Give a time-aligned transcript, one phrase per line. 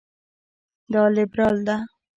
[0.91, 1.75] دا لېبرال ده.